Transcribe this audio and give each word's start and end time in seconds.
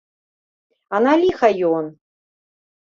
А 0.97 1.03
на 1.09 1.13
ліха 1.27 1.47
ён! 1.75 1.85